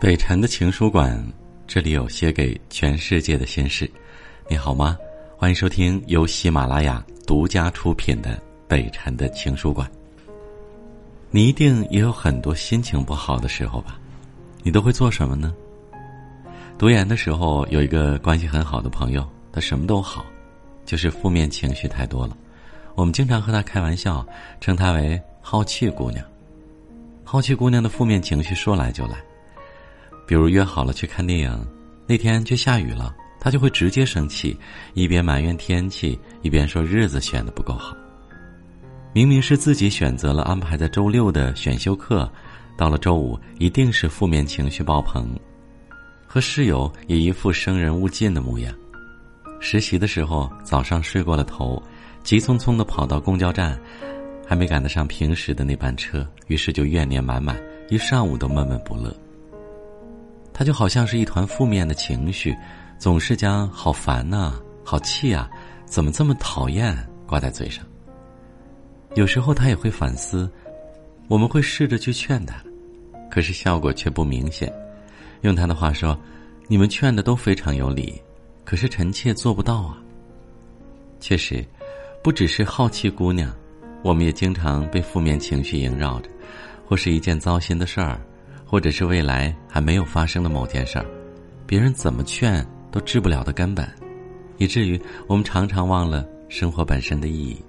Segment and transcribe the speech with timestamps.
[0.00, 1.22] 北辰的情书馆，
[1.66, 3.88] 这里有写给全世界的心事。
[4.48, 4.96] 你好吗？
[5.36, 8.30] 欢迎收听由喜马拉雅独家出品的
[8.66, 9.86] 《北辰的情书馆》。
[11.30, 14.00] 你一定也有很多心情不好的时候吧？
[14.62, 15.54] 你都会做什么呢？
[16.78, 19.22] 读研的时候，有一个关系很好的朋友，
[19.52, 20.24] 他什么都好，
[20.86, 22.34] 就是负面情绪太多了。
[22.94, 24.26] 我们经常和他开玩笑，
[24.62, 26.24] 称她为“好气姑娘”。
[27.22, 29.18] 好气姑娘的负面情绪说来就来，
[30.30, 31.66] 比如约好了去看电影，
[32.06, 34.56] 那天却下雨了，他就会直接生气，
[34.94, 37.96] 一边埋怨天气，一边说日子选的不够好。
[39.12, 42.32] 明明是自己选择了安排在周六的选修课，
[42.76, 45.36] 到了周五一定是负面情绪爆棚，
[46.28, 48.72] 和室友也一副生人勿近的模样。
[49.58, 51.82] 实习的时候早上睡过了头。
[52.22, 53.76] 急匆匆的跑到公交站，
[54.46, 59.12] 还没赶得上平时的那班车，于是就怨念满满，一上午都闷闷不乐。
[60.52, 62.56] 他就好像是一团负面的情绪，
[62.98, 65.48] 总是将“好烦呐，好气啊，
[65.84, 67.84] 怎么这么讨厌”挂在嘴上。
[69.14, 70.50] 有时候他也会反思，
[71.28, 72.62] 我们会试着去劝他，
[73.30, 74.72] 可是效果却不明显。
[75.42, 76.18] 用他的话说
[76.68, 78.20] ：“你们劝的都非常有理，
[78.64, 79.98] 可是臣妾做不到啊。”
[81.20, 81.64] 确实。
[82.22, 83.50] 不只是好气姑娘，
[84.02, 86.28] 我们也经常被负面情绪萦绕着，
[86.86, 88.20] 或是一件糟心的事儿，
[88.70, 91.04] 或者是未来还没有发生的某件事儿，
[91.66, 93.84] 别人怎么劝都治不了的根本，
[94.58, 97.60] 以至于我们常常忘了生活本身的意义。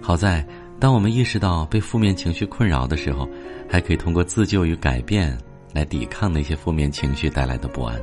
[0.00, 0.44] 好在，
[0.80, 3.28] 当我们意识到被负面情绪困扰的时候，
[3.70, 5.38] 还可以通过自救与改变
[5.72, 7.96] 来抵抗那些负面情绪带来的不安，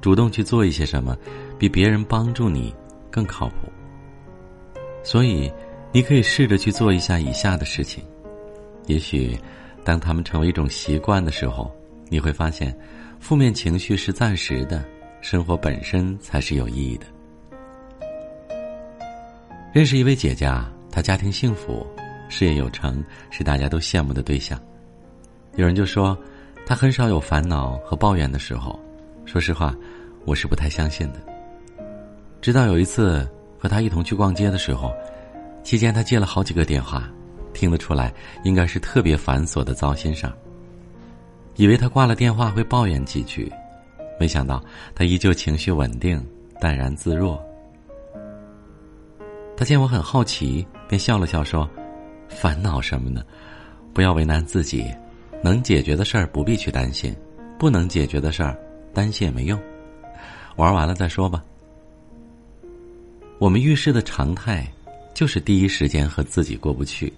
[0.00, 1.18] 主动去做一些什么，
[1.58, 2.72] 比别人帮助你
[3.10, 3.68] 更靠谱。
[5.02, 5.52] 所以，
[5.90, 8.00] 你可以试着去做一下以下的事情。
[8.86, 9.36] 也许，
[9.84, 11.70] 当他们成为一种习惯的时候，
[12.08, 12.76] 你会发现，
[13.20, 14.84] 负面情绪是暂时的，
[15.20, 17.06] 生活本身才是有意义的。
[19.72, 21.86] 认识一位姐姐啊，她家庭幸福，
[22.28, 24.58] 事业有成，是大家都羡慕的对象。
[25.56, 26.16] 有人就说，
[26.64, 28.78] 她很少有烦恼和抱怨的时候。
[29.24, 29.74] 说实话，
[30.24, 31.20] 我是不太相信的。
[32.40, 33.28] 直到有一次。
[33.56, 34.92] 和他一同去逛街的时候，
[35.62, 37.10] 期间他接了好几个电话，
[37.54, 40.34] 听得出来应该是特别繁琐的糟心事儿。
[41.56, 43.50] 以为他挂了电话会抱怨几句，
[44.20, 44.62] 没想到
[44.94, 46.22] 他依旧情绪稳定、
[46.60, 47.42] 淡然自若。
[49.56, 51.70] 他见我很好奇，便笑了笑说
[52.28, 53.22] ：“烦恼什么呢？
[53.94, 54.92] 不要为难自己，
[55.42, 57.14] 能解决的事儿不必去担心，
[57.56, 58.58] 不能解决的事儿
[58.92, 59.56] 担心也没用，
[60.56, 61.44] 玩完了再说吧。”
[63.38, 64.66] 我们遇事的常态，
[65.14, 67.12] 就是第一时间和自己过不去，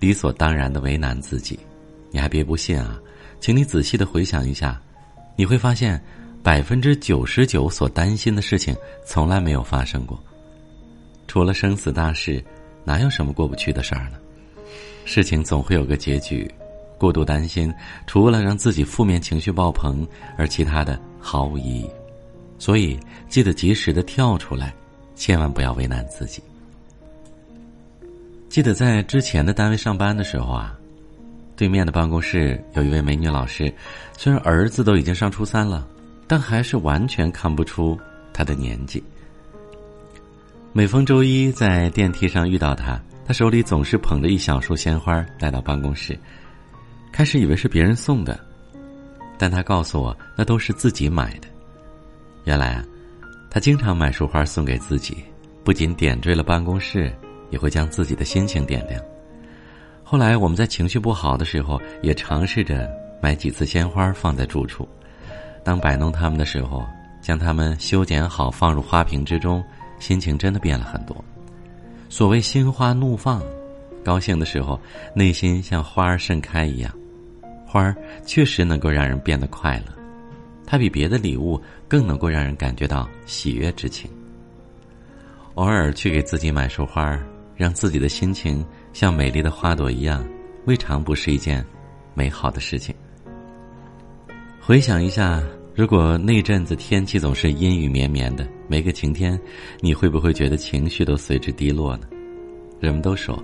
[0.00, 1.58] 理所当然的为难自己。
[2.10, 2.98] 你还别不信啊，
[3.40, 4.80] 请你仔细的回想一下，
[5.36, 6.02] 你会发现，
[6.42, 8.74] 百分之九十九所担心的事情
[9.04, 10.18] 从来没有发生过。
[11.28, 12.42] 除了生死大事，
[12.84, 14.18] 哪有什么过不去的事儿呢？
[15.04, 16.50] 事情总会有个结局。
[16.98, 17.72] 过度担心，
[18.06, 20.06] 除了让自己负面情绪爆棚，
[20.38, 21.90] 而其他的毫无意义。
[22.58, 22.98] 所以，
[23.28, 24.72] 记得及时的跳出来。
[25.14, 26.42] 千万不要为难自己。
[28.52, 30.78] 记得在之前的单位上班的时候啊，
[31.56, 33.72] 对面的办公室有一位美女老师，
[34.12, 35.88] 虽然儿子都已经上初三了，
[36.26, 37.98] 但还是完全看不出
[38.30, 39.02] 她的年纪。
[40.74, 46.14] 每逢周一在电梯上遇到她，她手里总是捧着一小束鲜花带到办公室。
[47.10, 48.38] 开始以为是别人送的，
[49.38, 51.48] 但她告诉我那都是自己买的。
[52.44, 52.84] 原来啊。
[53.50, 55.16] 她经常买束花送给自己，
[55.64, 57.10] 不仅点缀了办公室，
[57.52, 59.00] 也会将自己的心情点亮。
[60.02, 62.90] 后来我们在情绪不好的时候，也尝试着
[63.20, 64.88] 买几次鲜花放在住处。
[65.62, 66.84] 当摆弄它们的时候，
[67.20, 69.62] 将它们修剪好放入花瓶之中，
[70.00, 71.24] 心情真的变了很多。
[72.08, 73.40] 所谓心花怒放，
[74.04, 74.78] 高兴的时候
[75.14, 76.92] 内心像花儿盛开一样，
[77.64, 77.94] 花儿
[78.26, 79.94] 确实能够让人变得快乐。
[80.66, 84.10] 它比别的礼物更能够让人感觉到喜悦之情。
[85.54, 87.24] 偶尔去给自己买束花儿，
[87.56, 90.24] 让自己的心情像美丽的花朵一样，
[90.66, 91.64] 未尝不是一件
[92.14, 92.94] 美好的事情。
[94.60, 95.42] 回想一下，
[95.74, 99.38] 如果那阵子天气总是阴雨绵绵的，没个晴天，
[99.80, 102.06] 你会不会觉得情绪都随之低落呢？
[102.80, 103.42] 人们都说，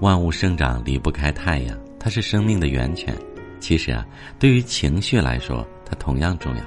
[0.00, 3.16] 万物生长离不开太阳，它是生命的源泉。
[3.60, 4.06] 其实啊，
[4.38, 6.62] 对于情绪来说，它同样重要。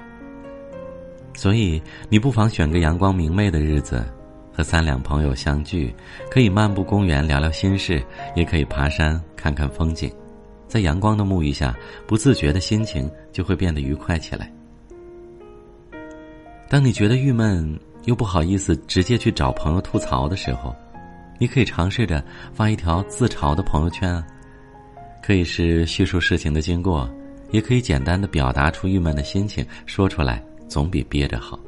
[1.34, 4.06] 所以，你不妨选个阳光明媚的日子，
[4.54, 5.94] 和三两朋友相聚，
[6.30, 8.04] 可以漫步公园聊聊心事，
[8.36, 10.12] 也可以爬山看看风景。
[10.68, 11.76] 在阳光的沐浴下，
[12.08, 14.52] 不自觉的心情就会变得愉快起来。
[16.70, 20.74] 当你觉得郁闷又不好意思直接去找朋友吐槽的时候，
[21.38, 22.24] 你可以尝试着
[22.54, 24.26] 发一条自嘲的朋友圈啊，
[25.22, 27.10] 可以是叙述事情的经过，
[27.52, 31.60] 也可以简单的表达出郁闷的心情，说出来总比憋着好。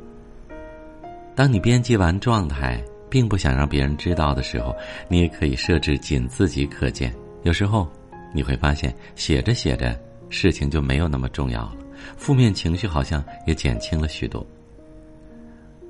[1.35, 4.75] 当你编辑完状态，并不想让别人知道的时候，
[5.07, 7.13] 你也可以设置仅自己可见。
[7.41, 7.87] 有时候
[8.33, 9.99] 你会发现，写着写着，
[10.29, 11.77] 事情就没有那么重要了，
[12.17, 14.45] 负面情绪好像也减轻了许多。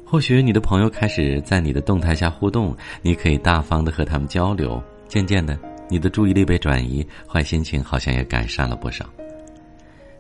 [0.06, 4.82] 或许你的朋友开始在你的动态下互动，你可以大方的和他们交流。
[5.08, 5.58] 渐渐的，
[5.90, 9.06] 你的注意力被转移，坏心情好像也改善了不少。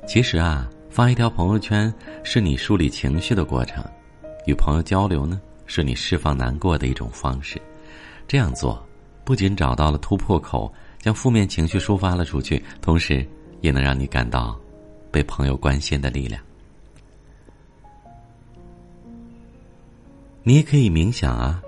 [0.05, 1.91] 其实啊，发一条朋友圈
[2.23, 3.83] 是你梳理情绪的过程，
[4.45, 7.61] 与朋友交流呢，是你释放难过的一种方式。
[8.27, 8.81] 这样做，
[9.23, 13.25] 不仅找到了突破口，将负面情绪抒发了出去，同时
[13.61, 14.59] 也能让你感到
[15.11, 16.41] 被朋友关心的力量。
[20.43, 21.61] 你也可以冥想啊，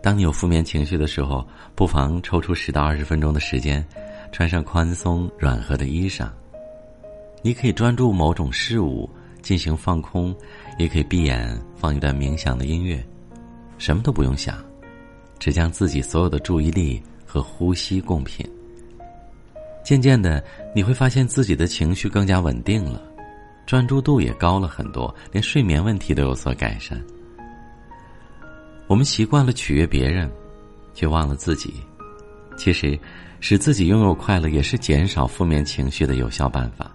[0.00, 3.84] 当你有负面情绪的时候，不妨抽出十到二十分钟的时间，
[4.30, 6.28] 穿上宽松软和的衣裳。
[7.42, 9.08] 你可以专注某种事物
[9.42, 10.34] 进行放空，
[10.78, 13.02] 也可以闭眼放一段冥想的音乐，
[13.78, 14.56] 什么都不用想，
[15.38, 18.48] 只将自己所有的注意力和呼吸共品。
[19.84, 20.44] 渐渐的，
[20.74, 23.02] 你会发现自己的情绪更加稳定了，
[23.66, 27.02] 专注度也高了很多，连睡眠问题都有所改善。
[28.86, 30.30] 我们习惯了取悦别人，
[30.92, 31.72] 却忘了自己。
[32.56, 32.98] 其实，
[33.40, 36.90] 使自己拥有快乐也是减少负面情绪的有效办法。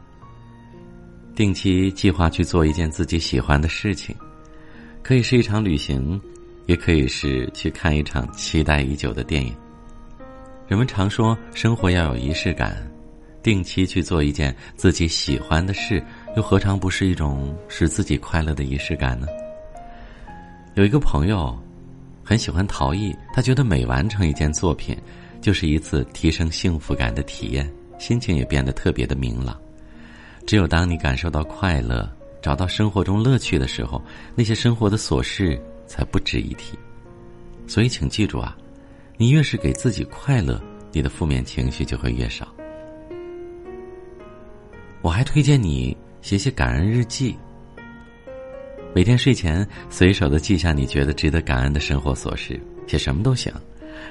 [1.36, 4.16] 定期计划去做一件自己喜欢的事情，
[5.02, 6.20] 可以是一场旅行，
[6.66, 9.54] 也可以是去看一场期待已久的电影。
[10.68, 12.76] 人们常说生活要有仪式感，
[13.42, 16.04] 定期去做一件自己喜欢的事，
[16.36, 19.28] 又何尝不是一种使自己快乐的仪式感呢？
[20.76, 21.58] 有一个朋友。
[22.26, 24.98] 很喜欢陶艺，他觉得每完成一件作品，
[25.42, 27.70] 就是一次提升幸福感的体验，
[28.00, 29.60] 心情也变得特别的明朗。
[30.46, 32.10] 只有当你感受到快乐，
[32.42, 34.02] 找到生活中乐趣的时候，
[34.36, 36.78] 那些生活的琐事才不值一提。
[37.66, 38.58] 所以，请记住啊，
[39.18, 40.62] 你越是给自己快乐，
[40.92, 42.48] 你的负面情绪就会越少。
[45.02, 47.36] 我还推荐你写写感恩日记。
[48.94, 53.52] 每天睡前随手的记下你觉得值得感恩的生活琐事，写什么都行，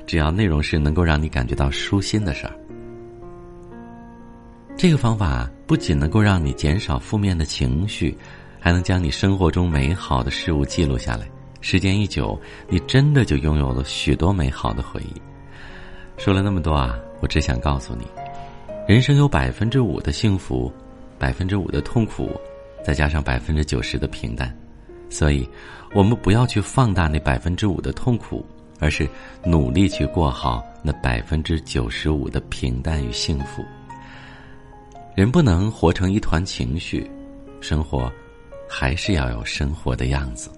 [0.07, 2.57] 只要内容是能够让你感觉到舒心的事儿。
[4.83, 8.19] 这个方法不仅能够让你减少负面的情绪，
[8.59, 11.31] 还能将你生活中美好的事物记录下来。
[11.61, 12.37] 时间一久，
[12.69, 15.23] 你真的就拥有了许多美好的回忆。
[16.17, 18.05] 说了那么多啊，我只想告诉你，
[18.89, 20.73] 人生有百分之五的幸福，
[21.17, 22.33] 百分之五的痛苦，
[22.83, 24.53] 再加上百分之九十的平淡。
[25.09, 25.49] 所以，
[25.95, 28.45] 我们不要去放大那百分之五的痛苦，
[28.81, 29.09] 而是
[29.45, 33.65] 努力去过好那百分之九十五的平淡与幸福。
[35.15, 37.09] 人不能活成一团情绪，
[37.61, 38.11] 生活
[38.67, 40.51] 还是要有生活的样子。